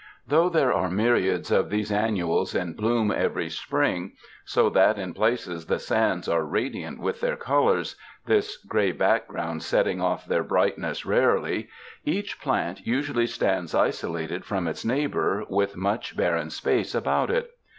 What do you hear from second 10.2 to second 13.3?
their brightness rarely, each plant usually